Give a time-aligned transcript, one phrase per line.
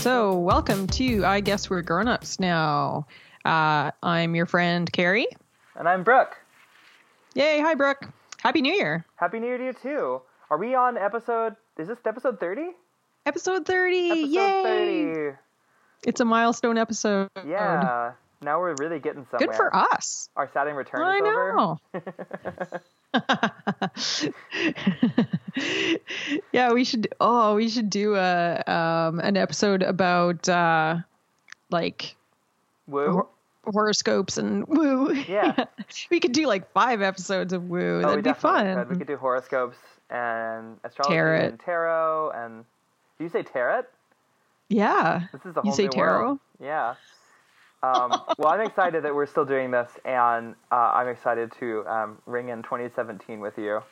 [0.00, 3.06] So, welcome to I Guess We're Grown Ups Now.
[3.44, 5.26] Uh, I'm your friend Carrie.
[5.76, 6.38] And I'm Brooke.
[7.34, 8.08] Yay, hi Brooke.
[8.38, 9.04] Happy New Year.
[9.16, 10.22] Happy New Year to you too.
[10.48, 12.70] Are we on episode is this episode 30?
[13.26, 14.10] Episode 30.
[14.10, 15.14] Episode Yay.
[15.14, 15.36] 30.
[16.06, 17.28] It's a milestone episode.
[17.46, 18.12] Yeah.
[18.42, 19.48] Now we're really getting somewhere.
[19.48, 20.28] Good for us.
[20.36, 21.78] Our Saturn return I is know.
[21.94, 22.82] over.
[26.52, 27.08] yeah, we should.
[27.20, 30.96] Oh, we should do a um, an episode about uh,
[31.70, 32.16] like
[32.86, 33.12] Woo.
[33.12, 33.28] hor-
[33.64, 35.12] horoscopes and woo.
[35.28, 35.64] Yeah.
[36.10, 38.02] we could do like five episodes of woo.
[38.04, 38.76] Oh, That'd be fun.
[38.76, 38.90] could.
[38.90, 39.76] We could do horoscopes
[40.08, 41.40] and astrology Tarot.
[41.40, 42.64] and tarot and
[43.18, 43.82] do you say tarot?
[44.68, 45.26] Yeah.
[45.32, 46.20] This is a whole You say new tarot?
[46.24, 46.38] world.
[46.62, 46.94] Yeah.
[47.82, 52.18] Um, well, I'm excited that we're still doing this, and uh, I'm excited to um,
[52.26, 53.82] ring in 2017 with you.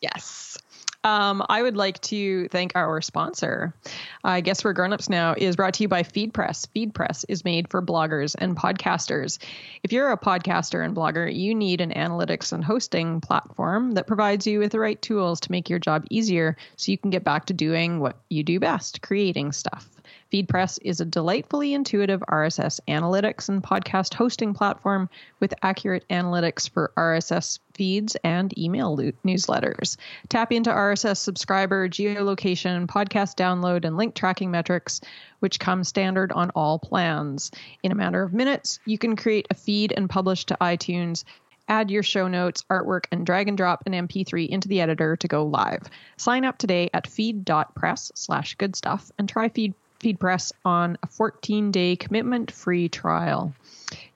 [0.00, 0.58] Yes.
[1.04, 3.74] Um, I would like to thank our sponsor.
[4.22, 6.68] I guess we're grown ups now is brought to you by FeedPress.
[6.74, 9.38] FeedPress is made for bloggers and podcasters.
[9.82, 14.46] If you're a podcaster and blogger, you need an analytics and hosting platform that provides
[14.46, 17.46] you with the right tools to make your job easier so you can get back
[17.46, 19.91] to doing what you do best, creating stuff.
[20.32, 26.90] FeedPress is a delightfully intuitive RSS analytics and podcast hosting platform with accurate analytics for
[26.96, 29.98] RSS feeds and email lo- newsletters.
[30.30, 35.02] Tap into RSS subscriber, geolocation, podcast download, and link tracking metrics,
[35.40, 37.50] which come standard on all plans.
[37.82, 41.24] In a matter of minutes, you can create a feed and publish to iTunes
[41.68, 45.28] add your show notes, artwork, and drag and drop an MP3 into the editor to
[45.28, 45.82] go live.
[46.16, 51.96] Sign up today at feed.press slash good stuff and try Feed FeedPress on a 14-day
[51.96, 53.54] commitment-free trial.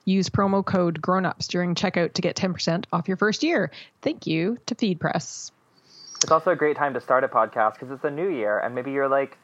[0.05, 3.71] Use promo code GROWNUPS during checkout to get 10% off your first year.
[4.01, 5.51] Thank you to FeedPress.
[6.23, 8.75] It's also a great time to start a podcast because it's a new year, and
[8.75, 9.37] maybe you're like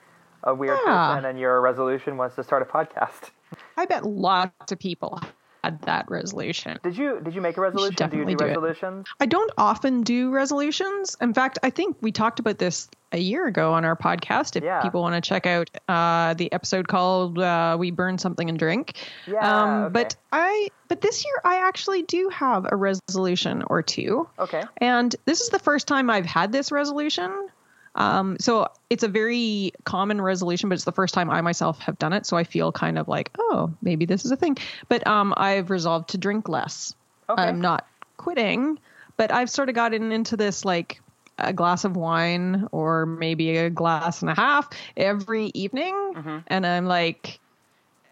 [0.44, 1.14] a weird Yeah.
[1.14, 3.32] person, and your resolution was to start a podcast.
[3.78, 5.22] I bet lots of people
[5.63, 6.78] had that resolution.
[6.84, 7.96] Did you did you make a resolution?
[7.96, 8.47] Do you definitely do do it.
[8.50, 9.07] resolutions?
[9.19, 11.16] I don't often do resolutions.
[11.22, 14.56] In fact, I think we talked about this a year ago on our podcast.
[14.56, 14.81] If Yeah.
[14.81, 18.97] people want to check out uh, the episode called uh, "We Burn Something and Drink,"
[19.28, 19.91] Yeah, um, okay.
[19.94, 24.63] but I but this year I actually do have a resolution or two, Okay.
[24.78, 27.47] and this is the first time I've had this resolution.
[27.96, 32.00] Um, so it's a very common resolution, but it's the first time I myself have
[32.00, 32.26] done it.
[32.26, 34.58] So I feel kind of like, oh, maybe this is a thing.
[34.90, 36.96] But um, I've resolved to drink less.
[37.30, 37.42] Okay.
[37.44, 37.86] I'm not
[38.18, 38.80] quitting,
[39.18, 41.02] but I've sort of gotten into this like
[41.38, 46.38] a glass of wine or maybe a glass and a half every evening, Mm-hmm.
[46.48, 47.40] and I'm like,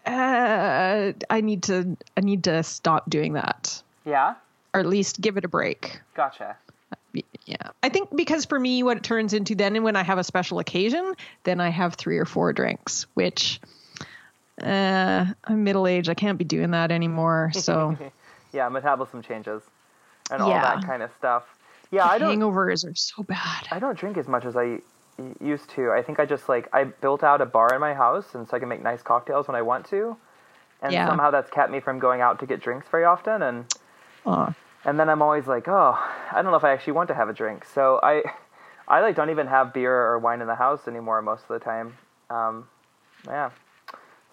[0.06, 4.34] uh, I need to, I need to stop doing that, Yeah.
[4.74, 6.00] or at least give it a break.
[6.14, 6.56] Gotcha.
[7.44, 10.18] Yeah, I think because for me, what it turns into then, and when I have
[10.18, 13.60] a special occasion, then I have three or four drinks, which.
[14.62, 16.10] Uh, I'm middle aged.
[16.10, 17.50] I can't be doing that anymore.
[17.54, 17.96] So
[18.52, 19.62] Yeah, metabolism changes,
[20.30, 21.44] and all that kind of stuff.
[21.90, 22.38] Yeah, I don't.
[22.38, 23.66] hangovers are so bad.
[23.70, 24.80] I don't drink as much as I
[25.40, 25.90] used to.
[25.90, 28.56] I think I just like I built out a bar in my house, and so
[28.56, 30.16] I can make nice cocktails when I want to.
[30.82, 31.06] And Yeah.
[31.06, 33.64] somehow that's kept me from going out to get drinks very often, and
[34.26, 34.52] Aw.
[34.84, 35.92] And then I'm always like, oh,
[36.32, 37.64] I don't know if I actually want to have a drink.
[37.64, 38.22] So I,
[38.88, 41.58] I like don't even have beer or wine in the house anymore most of the
[41.60, 41.94] time.
[42.30, 42.68] Um,
[43.26, 43.50] yeah.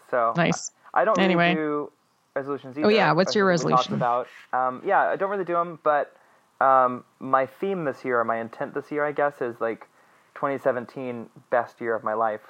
[0.09, 0.71] So Nice.
[0.93, 1.53] I don't really Anyway.
[1.53, 1.91] do
[2.35, 2.89] resolutions either.
[2.91, 3.95] yeah, what's your I think we talked resolution?
[3.95, 4.27] About
[4.67, 6.15] um, yeah, I don't really do them, but
[6.61, 9.87] um, my theme this year, or my intent this year, I guess, is like
[10.35, 12.41] 2017 best year of my life.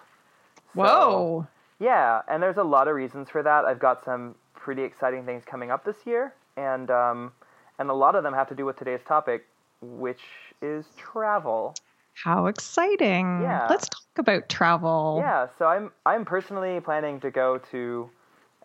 [0.76, 1.48] So- Whoa.
[1.80, 3.66] yeah, and there's a lot of reasons for that.
[3.66, 7.32] I've got some pretty exciting things coming up this year, and um,
[7.79, 9.47] and a lot of them have to do with today's topic,
[9.81, 10.22] which
[10.62, 11.73] is travel.
[12.13, 13.40] How exciting.
[13.41, 13.66] Yeah.
[13.69, 15.17] Let's talk about travel.
[15.22, 18.09] Yeah, so I'm I'm personally planning to go to,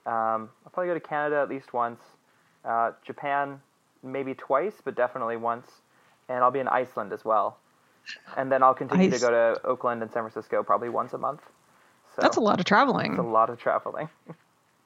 [0.05, 2.01] um, I'll probably go to Canada at least once,
[2.65, 3.61] uh, Japan
[4.03, 5.67] maybe twice, but definitely once,
[6.29, 7.59] and I'll be in Iceland as well,
[8.37, 11.41] and then I'll continue to go to Oakland and San Francisco probably once a month.
[12.15, 13.13] So That's a lot of traveling.
[13.13, 14.09] It's a lot of traveling.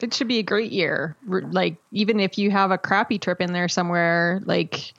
[0.00, 1.16] It should be a great year.
[1.26, 4.92] Like, even if you have a crappy trip in there somewhere, like,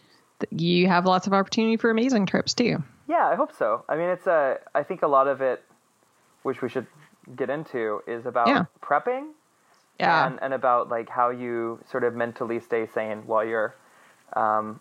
[0.52, 2.84] you have lots of opportunity for amazing trips too.
[3.08, 3.84] Yeah, I hope so.
[3.90, 4.60] I mean, it's a.
[4.76, 5.64] I think a lot of it,
[6.44, 6.88] which we should
[7.36, 8.66] get into, is about Yeah.
[8.82, 9.32] prepping
[10.00, 10.28] Yeah.
[10.28, 13.76] and, and about like how you sort of mentally stay sane while you're,
[14.34, 14.80] um,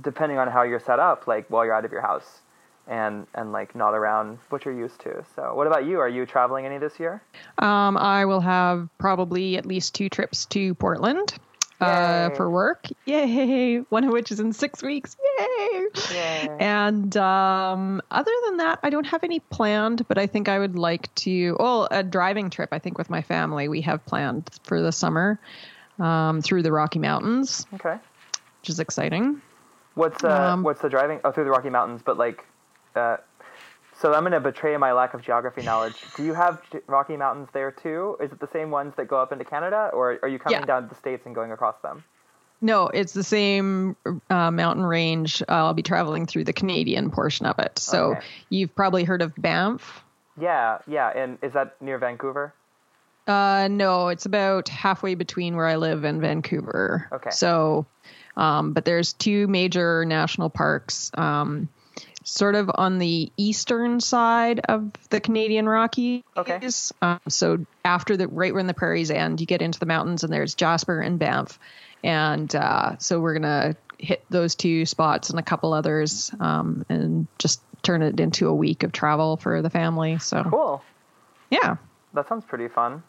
[0.00, 2.40] depending on how you're set up, like while you're out of your house,
[2.86, 5.24] and and like not around what you're used to.
[5.34, 5.98] So, what about you?
[6.00, 7.22] Are you traveling any this year?
[7.58, 11.34] Um, I will have probably at least two trips to Portland.
[11.78, 12.86] uh, for work.
[13.04, 13.76] Yay!
[13.90, 15.14] One of which is in six weeks.
[15.38, 15.86] Yay!
[16.14, 16.48] Yay.
[16.58, 20.76] And um, other than that, I don't have any planned, but I think I would
[20.78, 21.54] like to.
[21.60, 25.38] Oh, a driving trip, I think, with my family we have planned for the summer
[26.00, 27.96] um, through the Rocky Mountains, Okay.
[28.62, 29.42] which is exciting.
[29.96, 31.20] What's uh, Um, what's the driving?
[31.24, 32.42] Oh, through the Rocky Mountains, but like,
[32.96, 33.16] uh,
[33.98, 36.04] so I'm gonna betray my lack of geography knowledge.
[36.16, 38.16] Do you have Rocky Mountains there too?
[38.20, 40.66] Is it the same ones that go up into Canada, or are you coming Yeah.
[40.66, 42.04] down to the states and going across them?
[42.62, 43.96] No, it's the same
[44.30, 45.42] uh, mountain range.
[45.48, 47.78] I'll be traveling through the Canadian portion of it.
[47.78, 48.20] So Okay.
[48.48, 50.02] you've probably heard of Banff.
[50.40, 51.08] Yeah, yeah.
[51.14, 52.54] And is that near Vancouver?
[53.26, 57.08] Uh, no, it's about halfway between where I live and Vancouver.
[57.12, 57.30] Okay.
[57.30, 57.84] So,
[58.36, 61.68] um, but there's two major national parks, um,
[62.28, 66.24] sort of on the eastern side of the Canadian Rockies.
[66.36, 66.60] Okay.
[67.00, 70.32] Um, so after the right when the prairies end, you get into the mountains, and
[70.32, 71.58] there's Jasper and Banff,
[72.02, 77.28] and uh, so we're gonna hit those two spots and a couple others, um, and
[77.38, 80.18] just turn it into a week of travel for the family.
[80.18, 80.82] So Cool.
[81.50, 81.76] yeah.
[82.12, 83.04] That sounds pretty fun.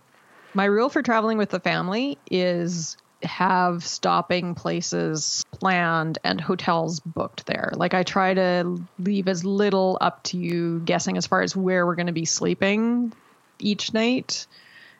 [0.53, 7.45] My rule for traveling with the family is have stopping places planned and hotels booked
[7.45, 7.71] there.
[7.75, 11.85] Like I try to leave as little up to you guessing as far as where
[11.85, 13.13] we're going to be sleeping
[13.59, 14.45] each night.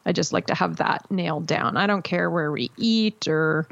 [0.06, 1.78] I just like to have that nailed down.
[1.78, 3.68] I don't care where we eat or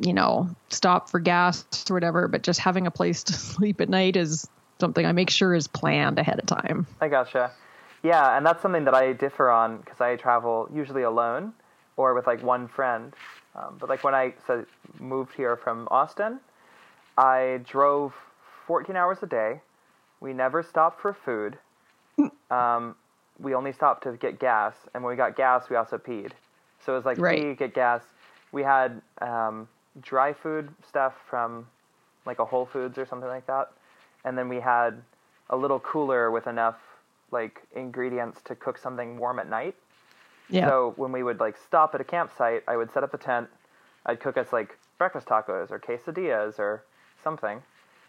[0.00, 3.88] you know, stop for gas or whatever, but just having a place to sleep at
[3.88, 4.48] night is
[4.78, 6.86] something I make sure is planned ahead of time.
[7.00, 7.52] I gotcha.
[8.02, 11.54] Yeah, and that's something that I differ on because I travel usually alone
[11.96, 13.14] or with like one friend.
[13.56, 14.64] Um, but like when I so
[15.00, 16.40] moved here from Austin,
[17.16, 18.14] I drove
[18.66, 19.60] 14 hours a day.
[20.20, 21.58] We never stopped for food.
[22.48, 22.94] Um,
[23.40, 26.30] we only stopped to get gas, and when we got gas, we also peed.
[26.84, 27.42] So it was like Right.
[27.42, 28.02] pee, get gas.
[28.52, 29.68] We had um,
[30.00, 31.66] dry food stuff from
[32.24, 33.72] like a Whole Foods or something like that,
[34.24, 35.02] and then we had
[35.50, 36.76] a little cooler with enough
[37.32, 39.74] like ingredients to cook something warm at night.
[40.48, 40.68] Yeah.
[40.68, 43.48] So when we would like stop at a campsite, I would set up a tent.
[44.04, 46.84] I'd cook us like breakfast tacos or quesadillas or
[47.22, 47.60] something,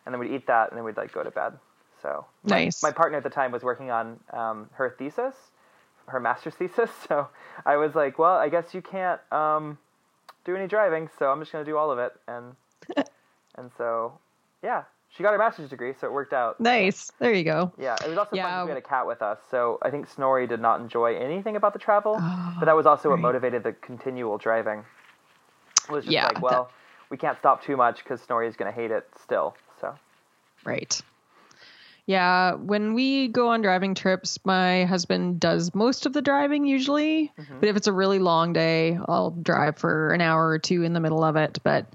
[0.06, 1.54] and then we'd eat that, and then we'd like go to bed.
[2.02, 2.84] So my, Nice.
[2.84, 5.36] my partner at the time was working on um, her thesis,
[6.08, 6.92] her master's thesis.
[7.08, 7.28] So
[7.66, 9.78] I was like, well, I guess you can't um,
[10.46, 12.56] do any driving, so I'm just gonna do all of it, and
[13.56, 14.20] and so
[14.64, 16.60] yeah, she got her master's degree, so it worked out.
[16.60, 17.12] nice.
[17.20, 17.72] There you go.
[17.78, 18.50] Yeah, it was also fun Yeah.
[18.60, 21.56] 'cause we had a cat with us, so I think Snorri did not enjoy anything
[21.56, 22.22] about the travel, but
[22.62, 24.86] oh, that was also what motivated the continual driving.
[25.86, 26.70] It was just Yeah, like, well,
[27.10, 29.56] we can't stop too much because Snorri's going to hate it still.
[29.80, 29.96] So
[30.66, 31.02] Right.
[32.06, 37.34] Yeah, when we go on driving trips, my husband does most of the driving usually.
[37.38, 37.60] Mm-hmm.
[37.60, 40.94] But if it's a really long day, I'll drive for an hour or two in
[40.94, 41.60] the middle of it.
[41.64, 41.86] But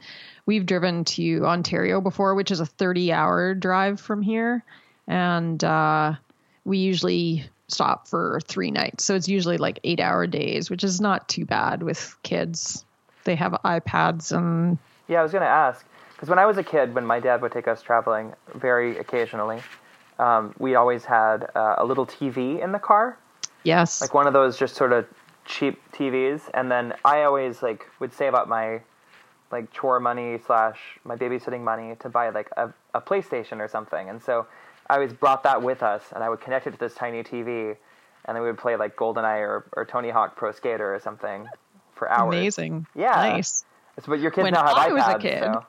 [0.46, 4.64] we've driven to Ontario before, which is a 30 hour drive from here.
[5.06, 6.14] And uh,
[6.64, 9.04] we usually stop for three nights.
[9.04, 12.84] So it's usually like eight hour days, which is not too bad with kids.
[13.24, 14.78] They have iPads and
[15.08, 15.84] yeah, I was going to ask
[16.14, 19.60] because when I was a kid, when my dad would take us traveling, very occasionally,
[20.18, 23.18] um, we always had uh, a little TV in the car,
[23.64, 24.00] yes.
[24.00, 25.06] like one of those just sort of
[25.44, 28.80] cheap TVs, and then I always like would save up my
[29.52, 34.08] like chore money slash my babysitting money to buy like a, a PlayStation or something,
[34.08, 34.46] and so
[34.88, 37.76] I always brought that with us, and I would connect it to this tiny TV,
[38.24, 41.46] and then we would play like GoldenEye or, or Tony Hawk Pro Skater or something
[41.94, 42.34] for hours.
[42.34, 42.86] Amazing.
[42.94, 43.12] Yeah.
[43.12, 43.64] Nice.
[44.00, 45.66] So, but your kids When now have I iPads, was a kid, so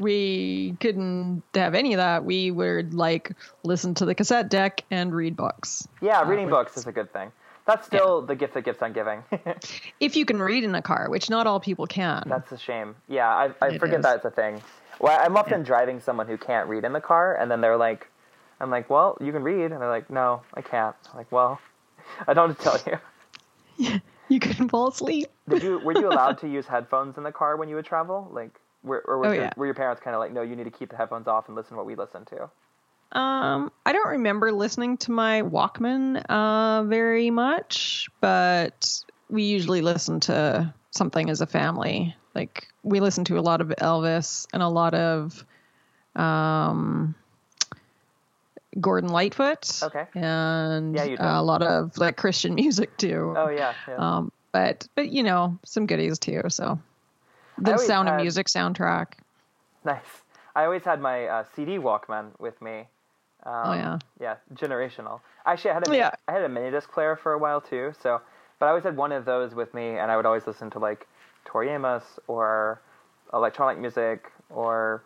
[0.00, 2.24] we couldn't have any of that.
[2.24, 5.86] We would like listen to the cassette deck and read books.
[6.02, 7.30] yeah, uh, reading with- books is a good thing.
[7.66, 9.22] That's still the gift that keeps on giving.
[10.00, 12.24] If you can read in a car, which not all people can.
[12.26, 12.94] That's a shame.
[13.08, 14.04] Yeah, I, I forget is.
[14.04, 14.62] that's a thing.
[15.00, 18.08] Well, I'm often driving someone who can't read in the car, and then they're like,
[18.60, 19.72] I'm like, well, you can read.
[19.72, 20.94] And they're like, no, I can't.
[21.10, 21.58] I'm like, well,
[22.28, 23.00] I don't have to tell
[23.78, 24.00] you.
[24.28, 25.28] you can fall asleep.
[25.48, 28.28] Did you were you allowed to use headphones in the car when you would travel?
[28.32, 29.52] Like, were, or Oh, your, yeah.
[29.56, 31.56] were your parents kind of like, no, you need to keep the headphones off and
[31.56, 32.50] listen to what we listen to?
[33.12, 40.20] Um, I don't remember listening to my Walkman uh, very much, but we usually listen
[40.20, 42.14] to something as a family.
[42.34, 45.44] Like we listen to a lot of Elvis and a lot of
[46.16, 47.14] um,
[48.80, 49.82] Gordon Lightfoot.
[49.82, 50.06] Okay.
[50.14, 53.34] And Yeah, a lot of like Christian music too.
[53.36, 53.96] Oh yeah, yeah.
[53.96, 56.42] Um, but but you know some goodies too.
[56.48, 56.80] So
[57.58, 59.14] the Sound had- of Music soundtrack.
[59.84, 60.02] nice.
[60.56, 62.86] I always had my uh, CD Walkman with me.
[63.46, 63.98] Um, Oh yeah.
[64.20, 65.20] Yeah, generational.
[65.46, 66.10] Actually, I had a Yeah.
[66.28, 67.92] I had a mini disc player for a while too.
[68.00, 68.20] So,
[68.58, 70.78] but I always had one of those with me, and I would always listen to
[70.78, 71.06] like
[71.44, 72.80] Tori Amos or
[73.32, 75.02] electronic music or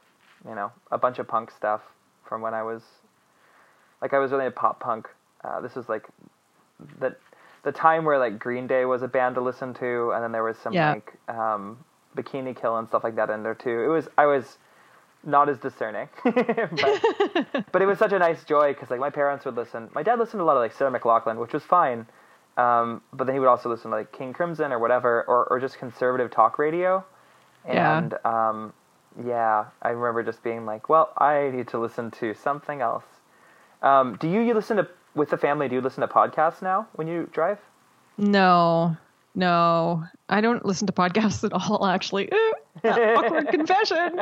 [0.49, 1.81] you know a bunch of punk stuff
[2.25, 2.83] from when I was
[4.03, 5.09] like I was really into pop punk.
[5.43, 6.07] Uh, this was like
[7.01, 7.17] the
[7.65, 10.45] the time where like Green Day was a band to listen to, and then there
[10.45, 10.93] was some Yeah.
[10.93, 11.79] like um,
[12.17, 13.83] Bikini Kill and stuff like that in there too.
[13.83, 14.59] It was I was
[15.25, 19.45] not as discerning, but, but it was such a nice joy because like my parents
[19.45, 19.89] would listen.
[19.95, 22.07] My dad listened to a lot of like Sarah McLachlan, which was fine,
[22.57, 25.61] um, but then he would also listen to like King Crimson or whatever, or or
[25.61, 27.05] just conservative talk radio,
[27.67, 27.99] Yeah.
[27.99, 28.73] and um,
[29.25, 33.05] yeah, I remember just being like, well, I need to listen to something else.
[33.83, 35.69] Um, do you, you listen to with the family?
[35.69, 37.59] Do you listen to podcasts now when you drive?
[38.17, 38.97] No,
[39.35, 41.87] no, I don't listen to podcasts at all.
[41.87, 42.31] Actually,
[42.85, 44.21] awkward confession.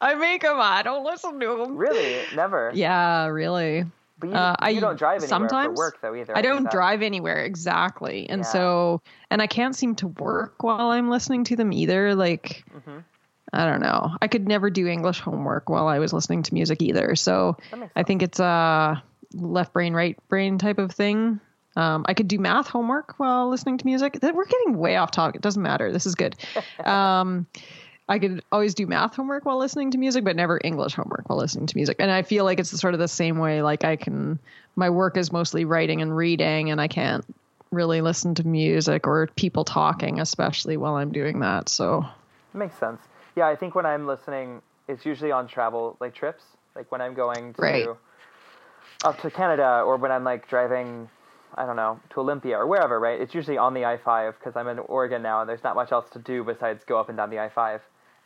[0.00, 0.56] I make them.
[0.58, 1.76] I don't listen to them.
[1.76, 2.70] Really, never.
[2.74, 3.84] Yeah, really.
[4.18, 6.32] But you, Uh, you I- don't drive anywhere sometimes for work though either.
[6.36, 8.46] I think don't drive anywhere exactly, and Yeah.
[8.46, 12.14] so and I can't seem to work while I'm listening to them either.
[12.14, 12.64] Like.
[12.74, 13.04] Mhm.
[13.54, 14.16] I don't know.
[14.22, 17.14] I could never do English homework while I was listening to music either.
[17.16, 17.58] So
[17.94, 19.02] I think it's a
[19.34, 21.38] left brain, right brain type of thing.
[21.76, 24.18] Um, I could do math homework while listening to music.
[24.22, 25.36] We're getting way off topic.
[25.36, 25.92] It doesn't matter.
[25.92, 26.36] This is good.
[26.84, 27.46] Um,
[28.08, 31.38] I could always do math homework while listening to music, but never English homework while
[31.38, 31.96] listening to music.
[32.00, 33.62] And I feel like it's sort of the same way.
[33.62, 34.40] Like I can,
[34.74, 37.24] my work is mostly writing and reading, and I can't
[37.70, 41.68] really listen to music or people talking, especially while I'm doing that.
[41.68, 42.04] So
[42.52, 43.00] Makes sense.
[43.36, 46.42] Yeah, I think when I'm listening, it's usually on travel, like trips.
[46.74, 47.88] Like when I'm going to Right.
[49.04, 51.08] up to Canada, or when I'm like driving,
[51.56, 52.98] I don't know, to Olympia or wherever.
[52.98, 53.20] Right?
[53.20, 56.08] It's usually on the I-5 because I'm in Oregon now, and there's not much else
[56.10, 57.80] to do besides go up and down the I-5.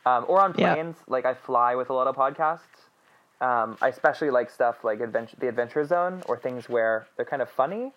[0.05, 0.73] Um, or on Yeah.
[0.73, 2.87] planes, like I fly with a lot of podcasts.
[3.39, 7.41] Um, I especially like stuff like adventure, the Adventure Zone, or things where they're kind
[7.41, 7.93] of funny.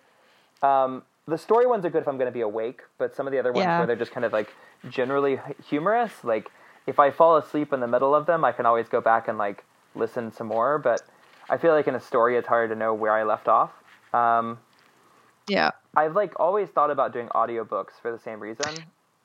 [0.61, 3.31] Um, the story ones are good if I'm going to be awake, but some of
[3.31, 3.77] the other ones Yeah.
[3.77, 4.53] where they're just kind of like
[4.89, 6.51] generally humorous, like
[6.85, 9.37] if I fall asleep in the middle of them, I can always go back and
[9.37, 9.63] like
[9.95, 10.77] listen some more.
[10.77, 11.01] But
[11.49, 13.71] I feel like in a story, it's hard to know where I left off.
[14.13, 14.59] Um,
[15.51, 15.71] yeah.
[15.95, 18.73] I've like always thought about doing audiobooks for the same reason.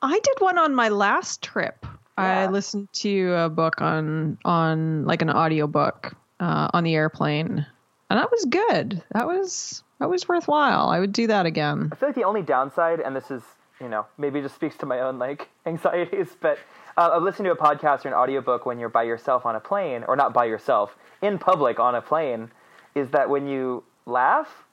[0.01, 1.85] I did one on my last trip.
[2.17, 7.65] I listened to a book on on like an audiobook uh, on the airplane,
[8.09, 9.03] and that was good.
[9.11, 10.89] That was that was worthwhile.
[10.89, 11.89] I would do that again.
[11.91, 13.43] I feel like the only downside, and this is,
[13.79, 16.59] you know, maybe just speaks to my own like anxieties, but
[16.97, 19.59] uh, of listening to a podcast or an audiobook when you're by yourself on a
[19.59, 22.51] plane, or not by yourself, in public on a plane,
[22.95, 24.63] is that when you laugh,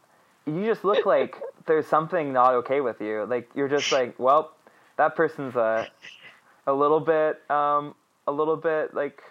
[0.46, 1.36] you just look like
[1.66, 3.24] there's something not okay with you.
[3.28, 4.52] Like you're just like, well,
[4.96, 5.88] that person's a,
[6.66, 7.94] a little bit, um,
[8.26, 9.22] a little bit like,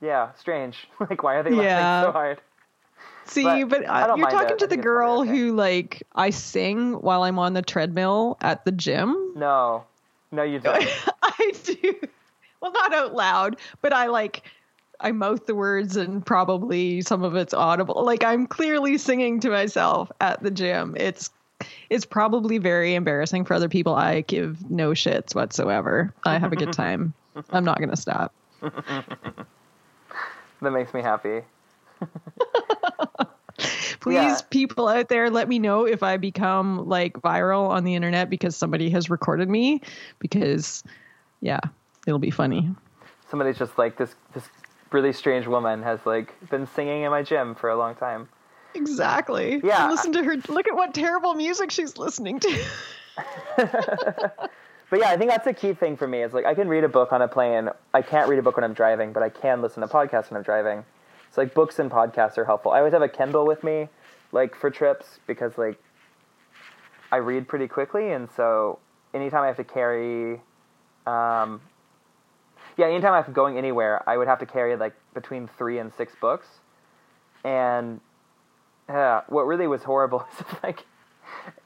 [0.00, 0.88] yeah, strange.
[1.00, 1.78] like why are they Yeah.
[1.78, 2.40] laughing so hard?
[3.24, 4.58] See, But but, I uh, you're talking it.
[4.60, 9.32] to the girl who like I sing while I'm on the treadmill at the gym.
[9.36, 9.84] No,
[10.30, 10.86] no, you don't.
[11.22, 11.94] I do.
[12.60, 14.42] Well, not out loud, but I like
[15.00, 18.04] I mouth the words and probably some of it's audible.
[18.04, 20.94] Like I'm clearly singing to myself at the gym.
[20.98, 21.30] It's
[21.88, 23.94] it's probably very embarrassing for other people.
[23.94, 26.12] I give no shits whatsoever.
[26.24, 27.14] I have a good time.
[27.50, 28.32] I'm not going to stop.
[28.60, 29.46] that
[30.60, 31.40] makes me happy.
[34.00, 34.40] Please, Yeah.
[34.50, 38.54] people out there, let me know if I become like viral on the internet because
[38.54, 39.80] somebody has recorded me.
[40.18, 40.84] Because,
[41.40, 41.60] yeah,
[42.06, 42.70] it'll be funny.
[43.30, 44.44] somebody's just like this this
[44.90, 48.28] really strange woman has like been singing in my gym for a long time.
[48.74, 49.60] Exactly.
[49.64, 49.84] Yeah.
[49.84, 50.36] And listen to her.
[50.48, 52.64] Look at what terrible music she's listening to.
[54.88, 56.22] But yeah, I think that's a key thing for me.
[56.22, 57.68] Is like I can read a book on a plane.
[57.92, 60.38] I can't read a book when I'm driving, but I can listen to podcasts when
[60.38, 60.84] I'm driving.
[61.28, 62.70] It's like books and podcasts are helpful.
[62.70, 63.88] I always have a Kindle with me,
[64.30, 65.78] like for trips, because like
[67.10, 68.78] I read pretty quickly, and so
[69.12, 70.40] anytime I have to carry,
[71.06, 71.60] um,
[72.76, 76.14] yeah, anytime I'm going anywhere, I would have to carry like between three and six
[76.20, 76.46] books,
[77.44, 78.00] and
[78.88, 80.84] yeah, what really was horrible is like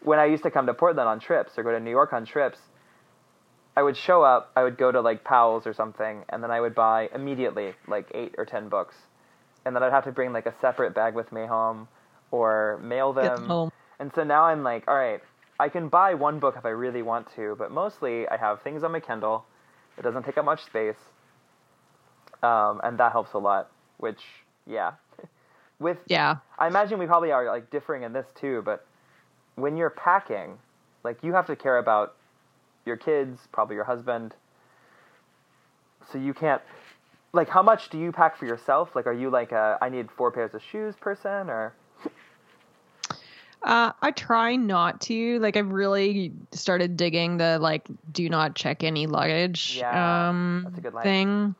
[0.02, 2.24] when I used to come to Portland on trips or go to New York on
[2.24, 2.58] trips,
[3.76, 6.60] I would show up, I would go to like Powell's or something, and then I
[6.60, 8.94] would buy immediately like eight or ten books.
[9.64, 11.88] And then I'd have to bring like a separate bag with me home
[12.30, 13.46] or mail them.
[13.46, 13.72] home.
[13.98, 15.20] And so now I'm like, all right,
[15.58, 18.82] I can buy one book if I really want to, but mostly I have things
[18.82, 19.44] on my Kindle.
[19.98, 20.96] It doesn't take up much space.
[22.42, 24.20] Um, and that helps a lot, which,
[24.66, 24.92] yeah.
[25.78, 26.36] With Yeah.
[26.58, 28.86] I imagine we probably are like differing in this too, but
[29.56, 30.58] when you're packing,
[31.04, 32.16] like you have to care about
[32.84, 34.34] your kids, probably your husband.
[36.12, 36.60] So you can't
[37.32, 38.90] like how much do you pack for yourself?
[38.94, 41.72] Like are you like a I need four pairs of shoes person or
[43.62, 45.38] Uh, I try not to.
[45.40, 50.78] Like, I've really started digging the like, do not check any luggage Yeah, um, that's
[50.78, 51.04] a good line.
[51.04, 51.54] thing.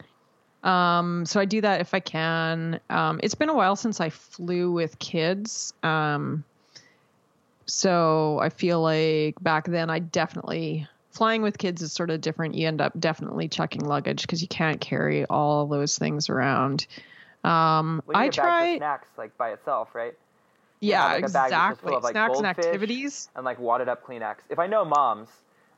[0.63, 2.81] Um, so I do that if I can.
[2.91, 5.73] Um, it's been a while since I flew with kids.
[5.83, 6.45] Um,
[7.67, 12.55] so I feel like back then I definitely flying with kids is sort of different.
[12.55, 16.87] You end up definitely checking luggage because you can't carry all those things around.
[17.45, 20.15] Um, Well, I get a bag for try, snacks like by itself, right?
[20.81, 21.95] Yeah, have, like, a bag exactly.
[21.95, 23.29] of, like, Snacks and activities.
[23.37, 24.37] And like wadded up Kleenex.
[24.49, 25.29] If I know moms,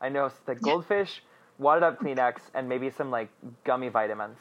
[0.01, 1.23] I know the goldfish,
[1.59, 3.29] wadded up Kleenex, and maybe some like
[3.65, 4.39] gummy vitamins.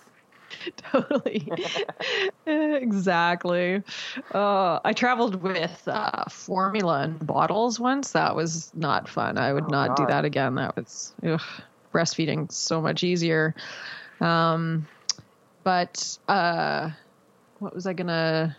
[0.77, 1.51] totally.
[2.45, 3.81] Exactly.
[4.33, 8.11] Uh, i traveled with uh, formula in bottles once.
[8.11, 9.37] That was not fun.
[9.37, 10.55] I would Oh, not do that again.
[10.55, 11.41] That was ugh,
[11.93, 13.55] breastfeeding so much easier.
[14.19, 14.87] Um,
[15.63, 16.89] but uh,
[17.59, 18.57] what was i gonna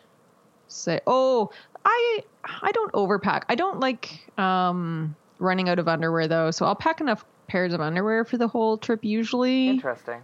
[0.68, 1.00] say?
[1.06, 1.50] Oh
[1.84, 2.22] i
[2.62, 7.00] i don't overpack i don't like um, running out of underwear though so i'll pack
[7.00, 10.22] enough pairs of underwear for the whole trip usually Interesting.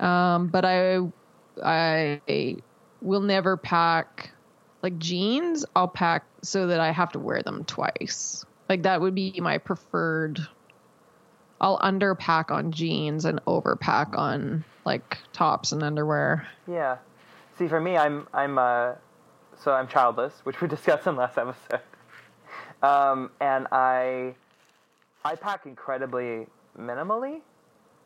[0.00, 1.00] um, but I
[1.64, 2.56] I
[3.02, 4.30] will never pack
[4.82, 5.64] like jeans.
[5.74, 8.44] I'll pack so that I have to wear them twice.
[8.68, 10.38] Like that would be my preferred.
[11.60, 16.46] I'll underpack on jeans and overpack on like tops and underwear.
[16.68, 16.98] Yeah.
[17.58, 18.92] See, for me, I'm I'm uh,
[19.62, 21.80] so I'm childless, which we discussed in last episode.
[22.82, 24.34] Um, and I
[25.24, 26.46] I pack incredibly
[26.78, 27.40] minimally.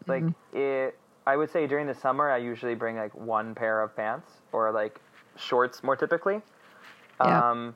[0.06, 3.94] Like it, I would say during the summer, I usually bring like one pair of
[3.94, 5.00] pants or like
[5.37, 6.40] shorts more typically.
[7.21, 7.50] Yeah.
[7.50, 7.75] Um,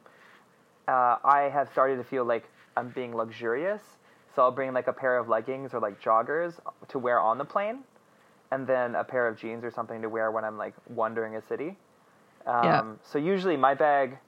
[0.88, 3.82] uh, I have started to feel like I'm being luxurious,
[4.34, 6.54] so I'll bring like a pair of leggings or like joggers
[6.88, 7.80] to wear on the plane,
[8.50, 11.42] and then a pair of jeans or something to wear when I'm like wandering a
[11.42, 11.76] city.
[12.46, 12.84] Um, Yeah.
[13.02, 14.18] So usually my bag,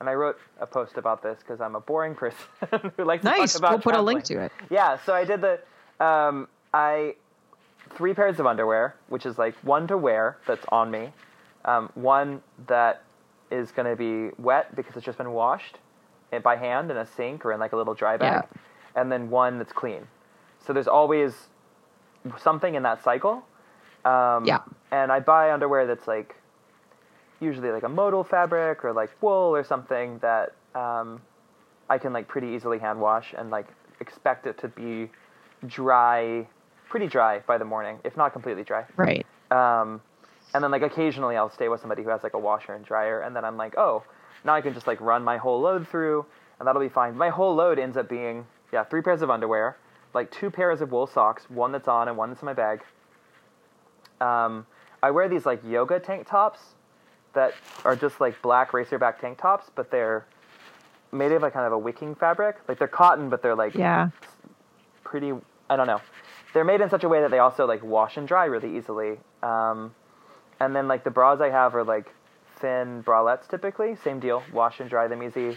[0.00, 3.28] and I wrote a post about this because I'm a boring person who likes to
[3.28, 3.60] talk about Nice.
[3.60, 4.52] We'll put a link to it.
[4.70, 7.14] Yeah, so I did the um, I
[7.96, 11.12] three pairs of underwear, which is like one to wear that's on me,
[11.64, 13.02] um, one that
[13.50, 15.78] is going to be wet because it's just been washed
[16.42, 18.44] by hand in a sink or in like a little dry bag,
[18.96, 20.06] and then one that's clean.
[20.66, 21.32] So there's always
[22.38, 23.44] something in that cycle.
[24.04, 24.58] Um, Yeah.
[24.90, 26.34] And I buy underwear that's like
[27.40, 31.20] usually like a modal fabric or like wool or something that um,
[31.88, 33.66] I can like pretty easily hand wash and like
[34.00, 35.10] expect it to be
[35.66, 36.46] dry,
[36.88, 38.84] pretty dry by the morning, if not completely dry.
[38.96, 39.26] Right.
[39.50, 40.00] Um,
[40.54, 43.20] and then like occasionally I'll stay with somebody who has like a washer and dryer,
[43.20, 44.02] and then I'm like, oh,
[44.44, 46.24] now I can just like run my whole load through,
[46.58, 47.16] and that'll be fine.
[47.16, 49.76] My whole load ends up being yeah, three pairs of underwear,
[50.14, 52.82] like two pairs of wool socks, one that's on and one that's in my bag.
[54.20, 54.66] Um,
[55.02, 56.58] I wear these like yoga tank tops
[57.36, 60.26] that are just like black racerback tank tops, but they're
[61.12, 62.56] made of like kind of a wicking fabric.
[62.66, 64.08] Like they're cotton, but they're like Yeah.
[65.04, 65.32] pretty
[65.70, 66.00] i don't know.
[66.52, 69.18] They're made in such a way that they also like wash and dry really easily.
[69.42, 69.94] Um,
[70.58, 72.12] and then like the bras i have are like
[72.60, 73.94] thin bralettes typically.
[74.02, 74.42] Same deal.
[74.52, 75.56] Wash and dry them easy.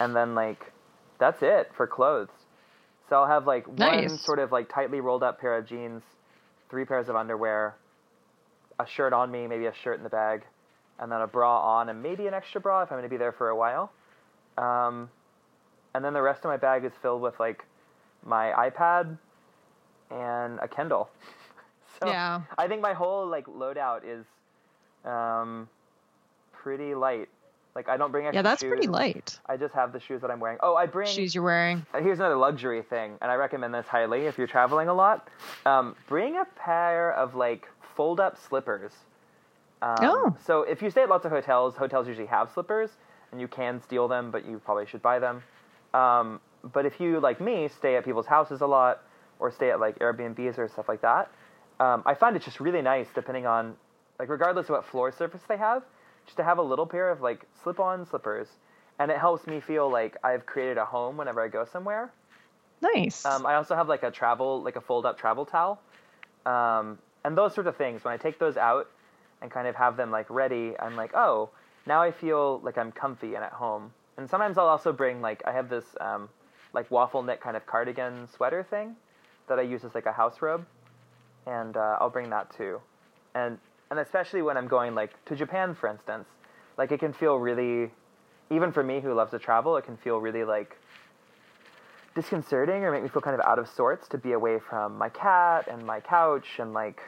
[0.00, 0.72] And then like
[1.18, 2.30] that's it for clothes.
[3.08, 6.02] So i'll have like one sort of like tightly rolled up pair of jeans
[6.70, 7.74] three pairs of underwear
[8.78, 10.44] a shirt on me maybe a shirt in the bag
[11.00, 13.16] and then a bra on and maybe an extra bra if i'm going to be
[13.16, 13.90] there for a while
[14.58, 15.08] um,
[15.94, 17.64] and then the rest of my bag is filled with like
[18.24, 19.16] my iPad
[20.10, 21.08] and a Kindle.
[22.00, 22.42] so Yeah.
[22.58, 24.24] I think my whole like loadout is
[25.10, 25.68] um,
[26.52, 27.28] pretty light.
[27.74, 28.68] Like I don't bring extra Yeah, that's shoes.
[28.70, 29.38] pretty light.
[29.46, 30.58] I just have the shoes that I'm wearing.
[30.62, 31.08] Oh, I bring.
[31.08, 31.86] Shoes you're wearing.
[31.94, 35.28] Uh, Here's another luxury thing, and I recommend this highly if you're traveling a lot.
[35.64, 38.92] Um, bring a pair of like fold-up slippers.
[39.82, 40.36] Um, Oh.
[40.44, 42.90] So if you stay at lots of hotels, hotels usually have slippers,
[43.32, 45.42] and you can steal them, but you probably should buy them.
[45.94, 49.02] Um, but if you, like me, stay at people's houses a lot,
[49.38, 51.30] or stay at like Airbnbs or stuff like that,
[51.78, 53.74] um, I find it's just really nice, depending on,
[54.18, 55.82] like, regardless of what floor surface they have,
[56.26, 58.48] just to have a little pair of like slip-on slippers,
[58.98, 62.12] and it helps me feel like I've created a home whenever I go somewhere.
[62.82, 63.24] Nice.
[63.24, 65.80] Um, I also have like a travel, like a fold-up travel towel,
[66.44, 68.04] um, and those sort of things.
[68.04, 68.88] When I take those out
[69.42, 71.50] and kind of have them like ready, I'm like, oh,
[71.86, 73.92] now I feel like I'm comfy and at home.
[74.16, 76.28] And sometimes I'll also bring like I have this um,
[76.74, 78.96] like waffle knit kind of cardigan sweater thing
[79.48, 80.66] that I use as like a house robe,
[81.46, 82.80] and uh, I'll bring that too.
[83.34, 83.58] And
[83.90, 86.28] and especially when I'm going like to Japan, for instance,
[86.76, 87.90] like it can feel really,
[88.50, 90.76] even for me who loves to travel, it can feel really like
[92.14, 95.08] disconcerting or make me feel kind of out of sorts to be away from my
[95.08, 97.00] cat and my couch and like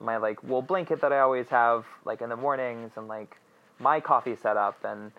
[0.00, 3.36] my like wool blanket that I always have like in the mornings and like
[3.78, 5.12] my coffee setup and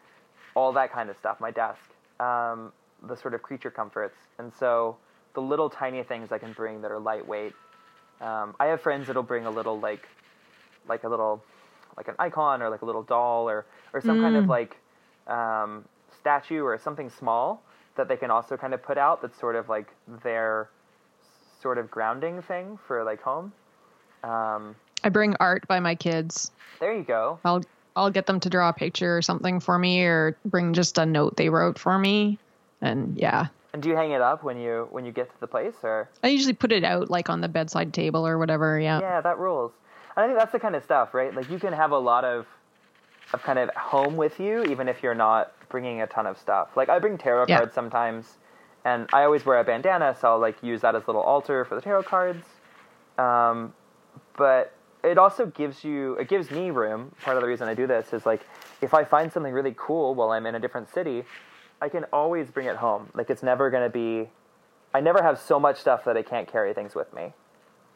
[0.56, 1.82] all that kind of stuff, my desk.
[2.20, 2.72] Um,
[3.08, 4.17] the sort of creature comforts.
[4.38, 4.98] And so
[5.34, 7.54] the little tiny things I can bring that are lightweight.
[8.20, 10.08] Um, I have friends that'll bring a little like
[10.88, 11.44] like a little
[11.98, 14.78] like an icon or like a little doll or or some kind of like
[15.28, 15.86] um,
[16.20, 17.63] statue or something small
[17.96, 19.88] that they can also kind of put out that's sort of like
[20.24, 20.70] their
[21.62, 23.54] sort of grounding thing for like home.
[24.23, 26.51] Um, I bring art by my kids.
[26.79, 27.39] there you go.
[27.43, 27.63] I'll
[27.95, 31.05] I'll get them to draw a picture or something for me or bring just a
[31.05, 32.39] note they wrote for me.
[32.81, 33.47] And yeah.
[33.73, 36.10] And do you hang it up when you when you get to the place or?
[36.23, 38.79] I usually put it out like on the bedside table or whatever.
[38.79, 38.99] Yeah.
[38.99, 39.71] Yeah, that rules.
[40.15, 41.34] And I think that's the kind of stuff, right?
[41.34, 42.47] Like you can have a lot of
[43.34, 46.69] of kind of home with you, even if you're not bringing a ton of stuff.
[46.75, 47.57] Like I bring tarot Yeah.
[47.57, 48.38] cards sometimes,
[48.84, 51.63] and I always wear a bandana, so I'll like use that as a little altar
[51.65, 52.45] for the tarot cards.
[53.17, 53.73] Um,
[54.41, 54.73] but
[55.04, 57.12] it also gives you, it gives me room.
[57.21, 58.41] Part of the reason I do this is like,
[58.82, 61.25] if I find something really cool while I'm in a different city,
[61.80, 63.12] I can always bring it home.
[63.13, 64.32] Like it's never going to be.
[64.95, 67.25] I never have so much stuff that I can't carry things with me.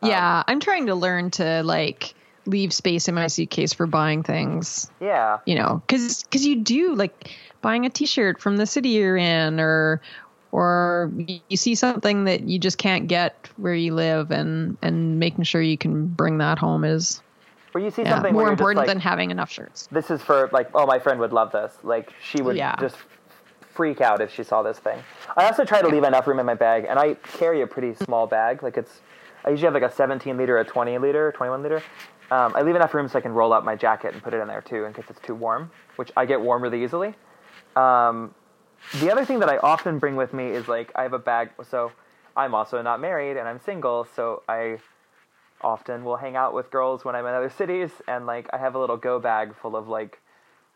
[0.03, 0.43] Um, yeah.
[0.47, 2.13] I'm trying to learn to like
[2.45, 4.91] leave space in my suitcase for buying things.
[5.01, 5.39] Yeah.
[5.47, 7.31] you know because because you do like
[7.63, 9.99] buying a t-shirt from the city you're in or
[10.51, 15.43] or you see something that you just can't get where you live and and making
[15.43, 17.21] sure you can bring that home is
[17.73, 19.87] Or you see yeah, something more important like, than having enough shirts.
[19.91, 21.73] This is for like oh my friend would love this.
[21.83, 22.75] Like she would Yeah.
[22.79, 22.95] just
[23.73, 24.97] freak out if she saw this thing.
[25.35, 27.93] I also try to leave enough room in my bag and i carry a pretty
[27.93, 28.63] small bag.
[28.63, 29.01] Like it's
[29.43, 31.83] i usually have like a 17 liter a 20 liter 21 liter.
[32.31, 34.37] Um, i leave enough room so i can roll up my jacket and put it
[34.37, 37.13] in there too in case it's too warm which i get warm really easily.
[37.75, 38.33] Um,
[38.93, 41.49] the other thing that i often bring with me is like i have a bag
[41.69, 41.91] so
[42.35, 44.77] i'm also not married and i'm single so i
[45.61, 48.75] often will hang out with girls when I'm in other cities, and like I have
[48.75, 50.21] a little go bag full of like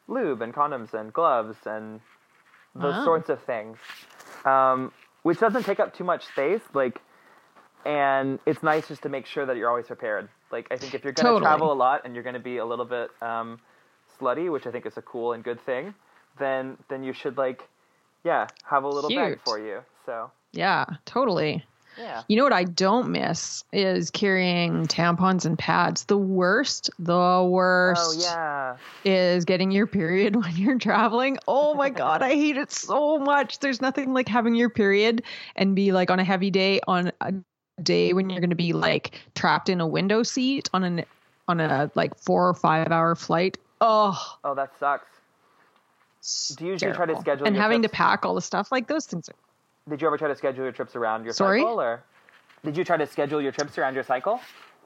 [0.08, 2.02] lube and condoms and gloves and
[2.76, 3.04] those Wow.
[3.04, 3.78] sorts of things,
[4.45, 4.91] um,
[5.24, 6.62] which doesn't take up too much space.
[6.74, 7.02] Like,
[7.86, 10.30] and it's nice just to make sure that you're always prepared.
[10.52, 11.48] Like, I think if you're going to Totally.
[11.48, 13.60] travel a lot and you're going to be a little bit um,
[14.19, 15.93] slutty, which I think is a cool and good thing,
[16.39, 17.67] then then you should like,
[18.23, 19.82] yeah, have a little bag for you.
[20.05, 21.63] So yeah totally
[21.95, 22.23] yeah.
[22.27, 28.01] you know what i don't miss is carrying tampons and pads the worst the worst
[28.03, 28.77] Oh yeah.
[29.05, 31.38] is getting your period when you're traveling.
[31.47, 33.60] Oh my god, I hate it so much.
[33.60, 35.23] There's nothing like having your period
[35.55, 37.34] and be like on a heavy day on a
[37.82, 41.05] day when you're going to be like trapped in a window seat on an
[41.47, 43.58] on a like 4 or 5 hour flight.
[43.82, 45.18] Oh, Oh, that sucks.
[46.58, 47.97] Do you usually try to schedule and your having to trips?
[47.97, 49.36] pack all the stuff like those things are
[49.89, 51.62] Did you ever try to schedule your trips around your Sorry?
[51.62, 52.03] cycle, or
[52.63, 54.39] did you try to schedule your trips around your cycle?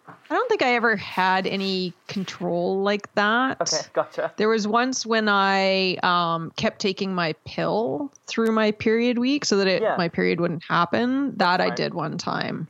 [0.07, 3.61] I don't think I ever had any control like that.
[3.61, 4.31] Okay, gotcha.
[4.37, 9.57] There was once when I um, kept taking my pill through my period week so
[9.57, 9.95] that it, Yeah.
[9.97, 11.35] my period wouldn't happen.
[11.37, 12.67] That I did one time.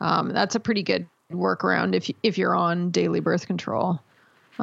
[0.00, 4.00] Um, that's a pretty good workaround if you, if you're on daily birth control.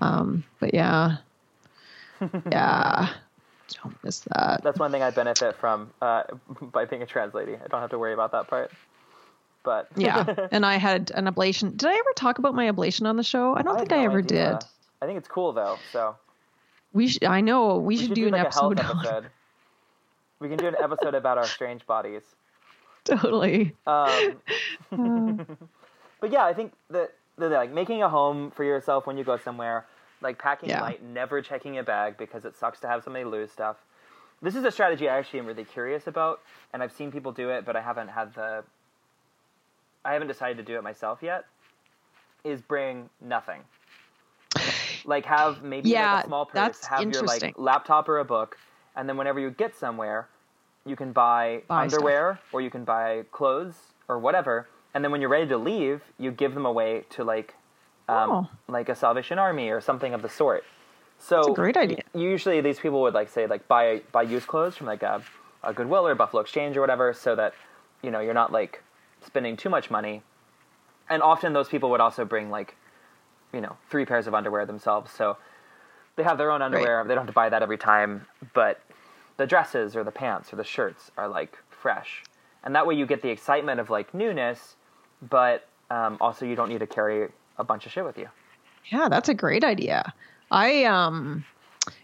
[0.02, 1.18] Um, but yeah,
[2.52, 3.10] yeah,
[3.84, 4.62] don't miss that.
[4.64, 6.24] That's one thing I benefit from uh,
[6.62, 7.54] by being a trans lady.
[7.56, 8.72] I don't have to worry about that part.
[9.64, 11.76] But Yeah, and I had an ablation.
[11.76, 13.56] Did I ever talk about my ablation on the show?
[13.56, 14.60] I don't have think I ever idea.
[14.60, 14.68] did.
[15.02, 15.78] I think it's cool though.
[15.92, 16.16] So
[16.94, 17.24] We should.
[17.24, 18.80] I know we, we should, should do, an like episode.
[18.80, 19.26] episode.
[20.40, 22.22] We can do an episode about our strange bodies.
[23.06, 23.74] totally.
[23.88, 24.38] Um,
[26.20, 29.38] but yeah, I think that, that like making a home for yourself when you go
[29.38, 29.86] somewhere,
[30.22, 30.82] like packing Yeah.
[30.82, 33.78] light, never checking a bag because it sucks to have somebody lose stuff.
[34.42, 36.42] This is a strategy I actually am really curious about,
[36.74, 38.64] and I've seen people do it, but I haven't had the.
[40.04, 41.46] I haven't decided to do it myself yet.
[42.44, 43.62] Is bring nothing.
[45.04, 48.58] Like have maybe Yeah, like a small purse, have your like laptop or a book,
[48.96, 50.28] and then whenever you get somewhere,
[50.86, 51.94] you can buy, Buy stuff.
[51.96, 53.76] underwear or you can buy clothes
[54.08, 57.56] or whatever, and then when you're ready to leave, you give them away to like,
[58.08, 58.50] um, Oh.
[58.68, 60.64] like a Salvation Army or something of the sort.
[61.18, 62.04] So That's a great idea.
[62.14, 65.22] Usually, these people would like say like buy buy used clothes from like a,
[65.64, 67.54] a Goodwill or Buffalo Exchange or whatever, so that
[68.02, 68.84] you know you're not like
[69.26, 70.22] spending too much money.
[71.10, 72.76] And often those people would also bring like,
[73.54, 75.38] you know, three pairs of underwear themselves, so
[76.16, 77.04] they have their own underwear.
[77.04, 78.82] They don't have to buy that every time, but
[79.38, 82.24] the dresses or the pants or the shirts are like fresh,
[82.64, 84.76] and that way you get the excitement of like newness,
[85.30, 88.30] but um, also you don't need to carry a bunch of shit with you.
[88.92, 90.14] Yeah, that's a great idea.
[90.52, 91.46] I um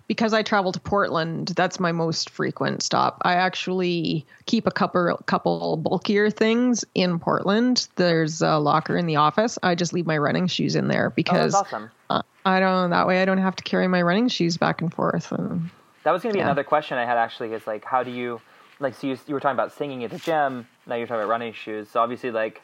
[0.08, 3.22] because I travel to Portland, that's my most frequent stop.
[3.24, 7.88] I actually keep a couple couple bulkier things in Portland.
[7.96, 9.58] There's a locker in the office.
[9.64, 11.92] I just leave my running shoes in there Oh, because awesome.
[12.10, 14.94] uh, I don't that way I don't have to carry my running shoes back and
[14.94, 15.32] forth.
[15.32, 15.70] And
[16.04, 16.42] That was going to be Yeah.
[16.42, 18.42] another question I had actually is like, how do you,
[18.80, 20.68] like so you you were talking about singing at the gym.
[20.86, 21.90] Now you're talking about running shoes.
[21.92, 22.62] So obviously like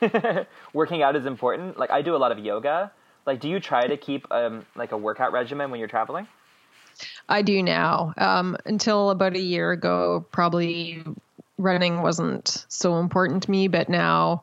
[0.72, 1.78] working out is important.
[1.78, 2.90] Like I do a lot of yoga.
[3.26, 6.26] Like, do you try to keep um like a workout regimen when you're traveling?
[7.28, 8.12] I do now.
[8.18, 11.02] Um, until about a year ago, probably
[11.58, 14.42] running wasn't so important to me, but now,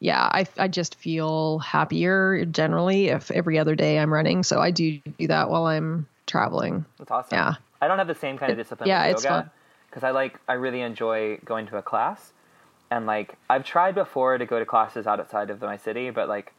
[0.00, 4.42] yeah, I, I just feel happier generally if every other day I'm running.
[4.42, 6.84] So I do do that while I'm traveling.
[6.98, 7.36] That's awesome.
[7.36, 7.54] Yeah.
[7.80, 9.50] I don't have the same kind of It- discipline yeah, with it's yoga fun.
[9.90, 12.32] because I like I really enjoy going to a class,
[12.92, 16.52] and like I've tried before to go to classes outside of my city, but like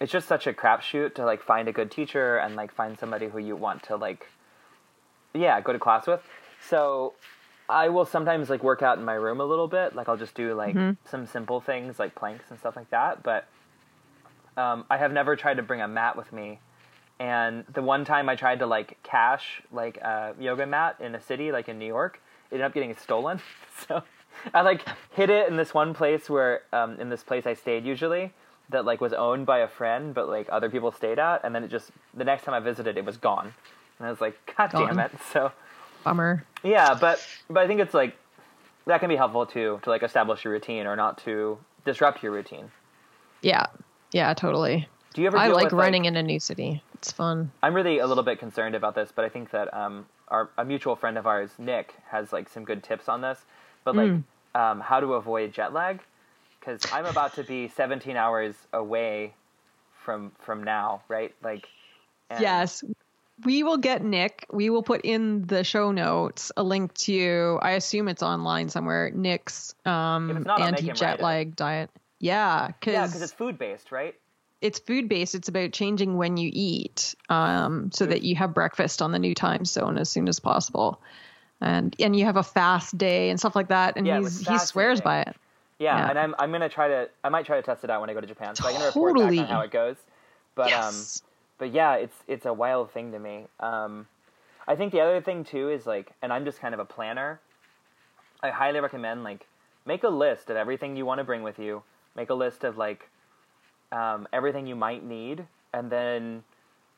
[0.00, 3.28] it's just such a crapshoot to like find a good teacher and like find somebody
[3.28, 4.26] who you want to like
[5.34, 6.22] yeah go to class with.
[6.66, 7.12] So
[7.68, 9.94] I will sometimes like work out in my room a little bit.
[9.94, 11.10] Like I'll just do like Mm-hmm.
[11.10, 13.22] some simple things like planks and stuff like that.
[13.22, 13.46] But
[14.56, 16.60] um, I have never tried to bring a mat with me.
[17.18, 21.20] And the one time I tried to like cache like a yoga mat in a
[21.20, 23.40] city like in New York, it ended up getting stolen.
[23.86, 24.02] So
[24.54, 27.84] I like hid it in this one place where um, in this place I stayed
[27.84, 28.32] usually
[28.70, 31.64] that like was owned by a friend, but like other people stayed at, and then
[31.64, 33.52] it just the next time I visited, it was gone.
[33.98, 35.12] And I was like, God damn it!
[35.32, 35.52] So
[36.04, 36.44] Bummer.
[36.62, 38.16] yeah, but but I think it's like
[38.86, 42.32] that can be helpful too to like establish your routine or not to disrupt your
[42.32, 42.70] routine.
[43.42, 43.66] Yeah.
[44.12, 44.88] Yeah, totally.
[45.14, 45.36] Do you ever?
[45.36, 46.82] I like with, running in a new city.
[46.94, 47.50] It's fun.
[47.62, 50.64] I'm really a little bit concerned about this, but I think that um, our a
[50.64, 53.44] mutual friend of ours, Nick, has like some good tips on this.
[53.86, 54.24] But like, Mm.
[54.56, 56.00] um, how to avoid jet lag?
[56.58, 59.32] Because I'm about to be 17 hours away
[60.02, 61.32] from from now, right?
[61.42, 61.68] Like,
[62.28, 62.84] and- Yes.
[63.44, 64.46] We will get Nick.
[64.50, 69.10] We will put in the show notes a link to, I assume it's online somewhere,
[69.14, 71.22] Nick's um, not, anti jet it.
[71.22, 71.90] lag diet.
[72.18, 74.14] Yeah, because yeah, it's food based, right?
[74.62, 75.34] it's food based.
[75.34, 79.34] It's about changing when you eat um, so that you have breakfast on the new
[79.34, 81.02] time zone as soon as possible.
[81.60, 83.96] And and you have a fast day and stuff like that.
[83.96, 85.36] And Yeah, he's, he swears by it.
[85.78, 86.10] Yeah, Yeah.
[86.10, 88.14] and I'm I'm gonna try to I might try to test it out when I
[88.14, 89.36] go to Japan, so I can report Totally.
[89.38, 89.96] back on how it goes.
[90.54, 91.06] But um,
[91.58, 93.46] but yeah, it's it's a wild thing to me.
[93.60, 94.06] Um,
[94.68, 97.40] I think the other thing too is like, and I'm just kind of a planner.
[98.42, 99.46] I highly recommend like
[99.86, 101.82] make a list of everything you want to bring with you.
[102.14, 103.08] Make a list of like
[103.92, 106.42] um, everything you might need, and then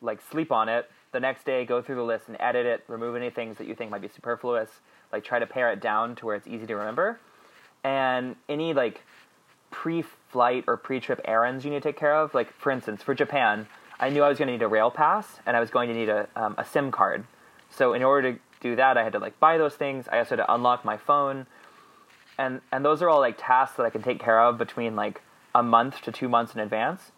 [0.00, 0.90] like sleep on it.
[1.12, 2.84] The next day, go through the list and edit it.
[2.86, 4.68] Remove any things that you think might be superfluous.
[5.12, 7.18] Like try to pare it down to where it's easy to remember.
[7.82, 9.02] And any like
[9.70, 12.34] pre-flight or pre-trip errands you need to take care of.
[12.34, 13.66] Like for instance, for Japan,
[14.00, 15.94] I knew I was going to need a rail pass and I was going to
[15.94, 17.24] need a um, a SIM card.
[17.70, 20.06] So in order to do that, I had to like buy those things.
[20.10, 21.46] I also had to unlock my phone,
[22.36, 25.22] and and those are all like tasks that I can take care of between like
[25.54, 27.12] a month to two months in advance.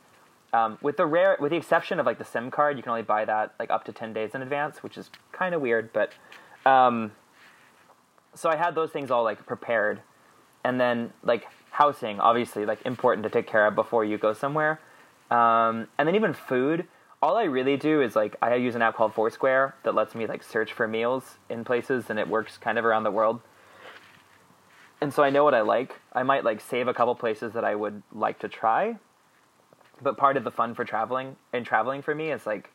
[0.52, 3.02] Um, with the rare, with the exception of like the SIM card, you can only
[3.02, 5.92] buy that like up to ten days in advance, which is kind of weird.
[5.92, 6.12] But
[6.66, 7.12] um,
[8.34, 10.00] so I had those things all like prepared,
[10.64, 14.80] and then like housing, obviously like important to take care of before you go somewhere,
[15.30, 16.86] um, and then even food.
[17.22, 20.26] All I really do is like I use an app called Foursquare that lets me
[20.26, 23.40] like search for meals in places, and it works kind of around the world.
[25.00, 26.00] And so I know what I like.
[26.12, 28.96] I might like save a couple places that I would like to try,
[30.02, 32.70] but part of the fun for traveling and traveling for me is like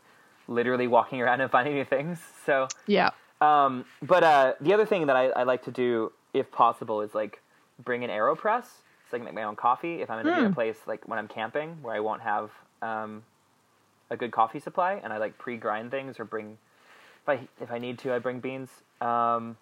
[0.48, 2.20] literally walking around and finding new things.
[2.46, 3.12] So Yeah.
[3.42, 7.14] um, but uh, the other thing that I, I like to do, if possible, is
[7.14, 7.42] like
[7.84, 8.64] bring an AeroPress
[9.10, 10.02] so I can make my own coffee.
[10.02, 10.54] If I'm in a Hmm.
[10.54, 13.24] place like when I'm camping where I won't have um,
[14.10, 16.58] a good coffee supply, and I like pre-grind things or bring
[17.24, 18.70] if I if I need to, I bring beans.
[19.02, 19.58] Um,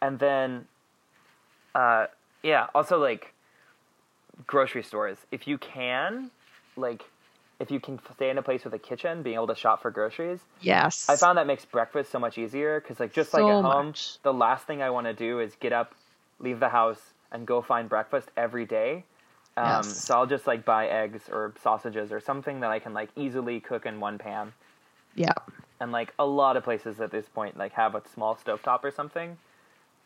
[0.00, 0.66] and then,
[1.74, 2.06] uh,
[2.42, 3.34] yeah, also like
[4.46, 5.18] grocery stores.
[5.30, 6.30] If you can,
[6.78, 7.04] like,
[7.60, 9.90] if you can stay in a place with a kitchen, being able to shop for
[9.90, 11.08] groceries, Yes.
[11.08, 14.18] I found that makes breakfast so much easier because, like, just like at home, much.
[14.22, 15.94] the last thing I want to do is get up,
[16.38, 17.00] leave the house,
[17.32, 19.04] and go find breakfast every day.
[19.56, 20.04] Um, Yes.
[20.04, 23.60] So I'll just like buy eggs or sausages or something that I can like easily
[23.60, 24.52] cook in one pan.
[25.16, 25.32] Yeah.
[25.80, 28.90] And like a lot of places at this point, like have a small stovetop or
[28.90, 29.36] something.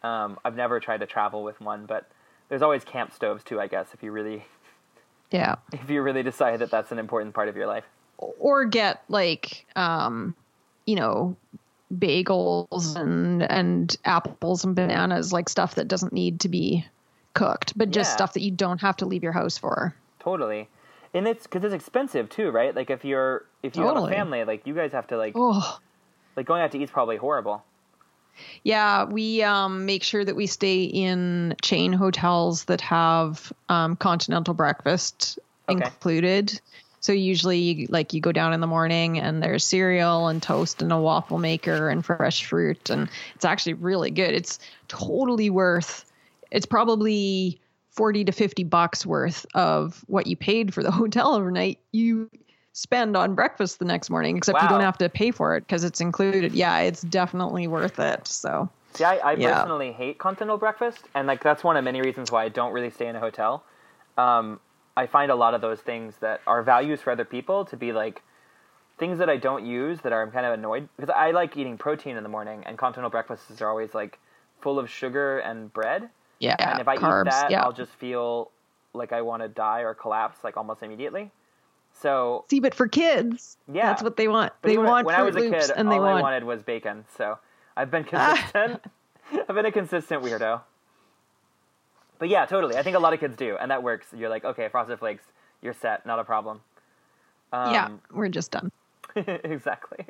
[0.03, 2.11] Um, I've never tried to travel with one, but
[2.49, 3.61] there's always camp stoves too.
[3.61, 4.45] I guess if you really,
[5.33, 5.57] Yeah.
[5.73, 7.85] if you really decide that that's an important part of your life.
[8.19, 10.35] Or get like, um,
[10.87, 11.37] you know,
[11.93, 16.85] bagels and and apples and bananas, like stuff that doesn't need to be
[17.35, 18.17] cooked, but just Yeah.
[18.17, 19.95] stuff that you don't have to leave your house for.
[20.21, 20.69] Totally,
[21.15, 22.75] and it's because it's expensive too, right?
[22.75, 25.79] Like if you're if you have a family, like you guys have to like Oh.
[26.37, 27.65] like going out to eat's probably horrible.
[28.65, 34.55] Yeah, we um, make sure that we stay in chain hotels that have um, continental
[34.55, 35.85] breakfast Okay.
[35.85, 36.61] included.
[37.01, 40.93] So usually, like you go down in the morning and there's cereal and toast and
[40.93, 44.35] a waffle maker and fresh fruit, and it's actually really good.
[44.35, 46.05] It's totally worth.
[46.53, 51.81] It's probably forty to fifty bucks worth of what you paid for the hotel overnight.
[51.91, 52.31] You
[52.73, 55.85] spend on breakfast the next morning, except you don't have to pay for it because
[55.85, 56.53] it's included.
[56.53, 58.27] Yeah, it's definitely worth it.
[58.27, 59.61] So See, I, I Yeah.
[59.61, 62.91] personally hate continental breakfast, and like that's one of many reasons why I don't really
[62.91, 63.65] stay in a hotel.
[64.19, 64.61] Um,
[64.97, 67.93] I find a lot of those things that are values for other people to be
[67.93, 68.23] like
[68.99, 71.79] things that I don't use that are I'm kind of annoyed because I like eating
[71.79, 74.19] protein in the morning, and continental breakfasts are always like
[74.61, 76.11] full of sugar and bread.
[76.39, 77.23] yeah, and if I carbs.
[77.23, 77.63] eat that, yeah.
[77.63, 78.51] I'll just feel
[78.93, 81.31] like I want to die or collapse like almost immediately.
[82.03, 83.87] So See, but for kids, Yeah.
[83.87, 84.53] that's what they want.
[84.61, 86.23] But they even want when Fruit I was a kid, and they all I want
[86.23, 87.05] wanted was bacon.
[87.17, 87.39] So
[87.77, 88.83] I've been consistent.
[89.49, 90.61] I've been a consistent weirdo.
[92.19, 92.77] But yeah, totally.
[92.77, 94.09] I think a lot of kids do, and that works.
[94.17, 95.25] You're like, okay, frosted flakes,
[95.61, 96.61] you're set, not a problem.
[97.53, 98.71] Um, yeah, we're just done.
[99.17, 100.07] exactly.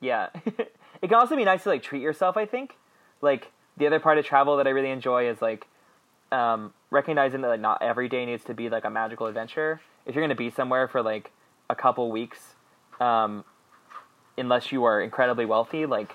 [0.00, 2.36] Yeah, it can also be nice to like treat yourself.
[2.36, 2.76] I think,
[3.20, 5.66] like the other part of travel that I really enjoy is like
[6.32, 9.80] um, recognizing that like not every day needs to be like a magical adventure.
[10.06, 11.30] If you're going to be somewhere for like
[11.70, 12.54] a couple weeks,
[13.00, 13.44] um,
[14.36, 16.12] unless you are incredibly wealthy, like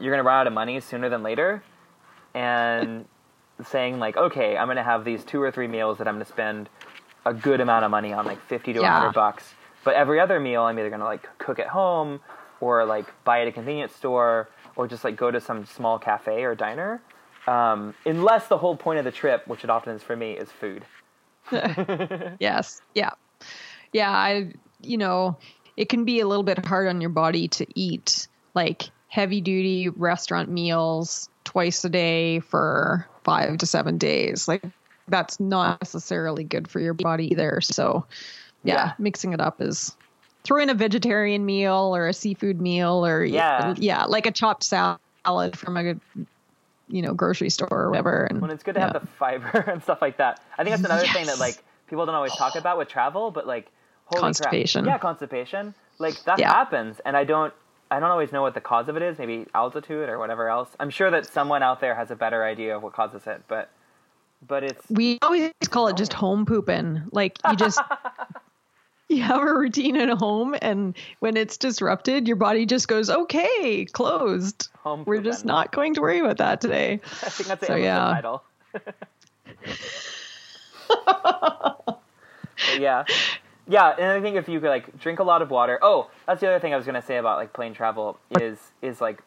[0.00, 1.62] you're going to run out of money sooner than later.
[2.34, 3.06] And
[3.68, 6.24] saying like, okay, I'm going to have these two or three meals that I'm going
[6.24, 6.68] to spend
[7.24, 8.98] a good amount of money on, like fifty to Yeah.
[8.98, 9.54] hundred bucks.
[9.84, 12.20] But every other meal, I'm either going to like cook at home
[12.60, 16.42] or like buy at a convenience store or just like go to some small cafe
[16.44, 17.02] or diner.
[17.46, 20.50] Um, unless the whole point of the trip, which it often is for me, is
[20.50, 20.84] food.
[22.38, 22.80] yes.
[22.94, 23.10] Yeah.
[23.92, 24.10] Yeah.
[24.10, 24.52] I,
[24.82, 25.36] you know,
[25.76, 29.88] it can be a little bit hard on your body to eat like heavy duty
[29.88, 34.46] restaurant meals twice a day for five to seven days.
[34.48, 34.62] Like,
[35.08, 37.60] that's not necessarily good for your body either.
[37.60, 38.06] So,
[38.62, 38.92] yeah, Yeah.
[38.98, 39.96] mixing it up is
[40.44, 43.74] throw in a vegetarian meal or a seafood meal or Yeah.
[43.78, 45.94] yeah, like a chopped salad from a
[46.88, 48.24] you know grocery store or whatever.
[48.24, 48.92] And When it's good to yeah.
[48.92, 50.42] have the fiber and stuff like that.
[50.58, 53.46] I think that's another thing that like people don't always talk about with travel, but
[53.46, 53.70] like
[54.14, 54.84] Constipation.
[54.84, 54.94] Crap.
[54.94, 55.74] Yeah, constipation.
[55.98, 56.52] Like that Yeah.
[56.52, 57.52] happens, and I don't.
[57.90, 59.18] I don't always know what the cause of it is.
[59.18, 60.70] Maybe altitude or whatever else.
[60.80, 63.70] I'm sure that someone out there has a better idea of what causes it, but
[64.46, 67.02] but it's we always call it just home pooping.
[67.12, 67.80] Like you just
[69.12, 73.84] you have a routine at home and when it's disrupted, your body just goes, Okay,
[73.86, 74.68] closed.
[74.82, 77.00] Home We're just not going to worry about that today.
[77.04, 78.20] I think that's the So, yeah.
[78.20, 78.42] title.
[82.78, 83.04] Yeah,
[83.68, 85.78] yeah, and I think if you could like drink a lot of water.
[85.82, 89.00] Oh, that's the other thing I was gonna say about like plane travel is is
[89.00, 89.22] like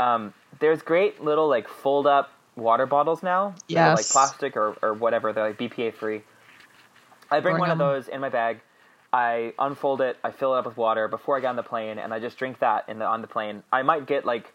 [0.00, 3.54] um, there's great little like fold up water bottles now.
[3.90, 5.32] are, like plastic or or whatever.
[5.32, 6.22] They're like BPA free.
[7.30, 8.60] I bring one of those in my bag.
[9.12, 10.16] I unfold it.
[10.24, 12.36] I fill it up with water before I get on the plane, and I just
[12.36, 13.62] drink that in the on the plane.
[13.72, 14.52] I might get like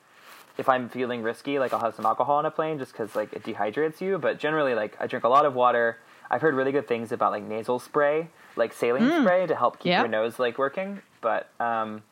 [0.58, 3.34] if I'm feeling risky, like I'll have some alcohol on a plane just because like
[3.34, 4.18] it dehydrates you.
[4.18, 5.98] But generally, like I drink a lot of water.
[6.30, 9.92] I've heard really good things about like nasal spray, like saline spray to help keep
[10.00, 11.02] your nose like working.
[11.20, 12.04] But um,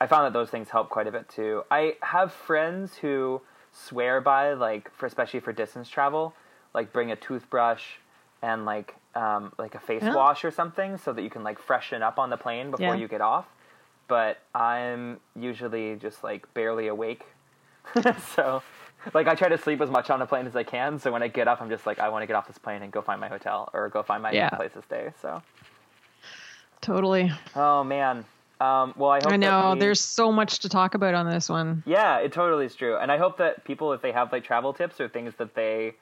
[0.00, 1.64] I found that those things help quite a bit too.
[1.70, 3.40] I have friends who
[3.72, 6.34] swear by like for especially for distance travel,
[6.74, 7.82] like bring a toothbrush
[8.42, 10.14] and like um, like a face Yeah.
[10.14, 13.00] wash or something so that you can like freshen up on the plane before Yeah.
[13.00, 13.46] you get off.
[14.08, 17.24] But I'm usually just like barely awake,
[18.34, 18.62] so
[19.14, 20.98] like I try to sleep as much on the plane as I can.
[20.98, 22.82] So when I get up, I'm just like I want to get off this plane
[22.82, 24.50] and go find my hotel or go find my Yeah.
[24.50, 25.12] place to stay.
[25.20, 25.42] So
[26.80, 27.32] Totally.
[27.54, 28.24] oh man.
[28.60, 31.48] Um, well, I hope I know we- there's so much to talk about on this
[31.48, 31.82] one.
[31.84, 32.96] Yeah, it totally is true.
[32.96, 35.94] And I hope that people, if they have like travel tips or things that they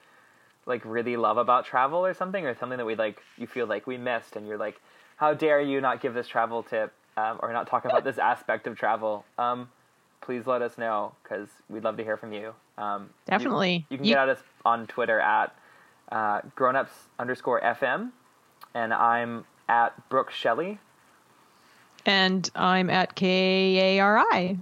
[0.65, 3.87] like really love about travel or something, or something that we like, you feel like
[3.87, 4.79] we missed, and you're like,
[5.17, 8.67] how dare you not give this travel tip um, or not talk about this aspect
[8.67, 9.25] of travel?
[9.37, 9.69] Um,
[10.21, 12.53] please let us know because we'd love to hear from you.
[12.77, 13.85] Um, you- Definitely.
[13.89, 15.55] You, can You- get at us on Twitter at
[16.11, 18.11] uh, grownups underscore FM,
[18.73, 20.79] and I'm at Brooke Shelley.
[22.05, 24.57] And I'm at K A R I.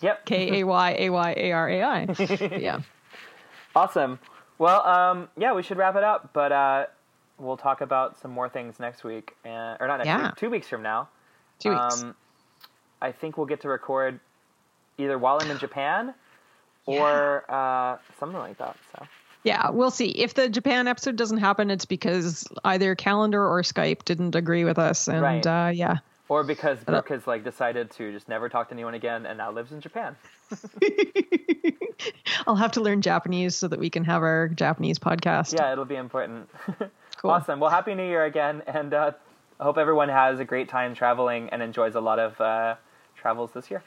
[0.00, 0.26] Yep.
[0.26, 2.06] K A Y A Y A R A I.
[2.58, 2.80] Yeah.
[3.74, 4.18] Awesome.
[4.62, 6.86] Well, um, yeah, we should wrap it up, but uh,
[7.36, 10.28] we'll talk about some more things next week, uh, or not next Yeah.
[10.28, 11.08] week, two weeks from now.
[11.58, 11.82] Two weeks.
[11.82, 12.14] Um,
[13.00, 14.20] I think we'll get to record
[14.98, 16.14] either while I'm in Japan
[16.86, 18.76] or uh, something like that.
[18.92, 19.04] So
[19.42, 20.10] Yeah, we'll see.
[20.10, 24.78] If the Japan episode doesn't happen, it's because either calendar or Skype didn't agree with
[24.78, 25.08] us.
[25.08, 25.44] And Right.
[25.44, 25.96] uh, yeah.
[26.32, 29.52] Or because Brooke has like decided to just never talk to anyone again and now
[29.52, 30.16] lives in Japan.
[32.46, 35.52] I'll have to learn Japanese so that we can have our Japanese podcast.
[35.52, 36.48] Yeah, it'll be important.
[37.18, 37.30] Cool.
[37.30, 37.60] Awesome.
[37.60, 39.12] Well, happy New Year again, and uh,
[39.60, 42.74] I hope everyone has a great time traveling and enjoys a lot of uh,
[43.14, 43.84] travels this year.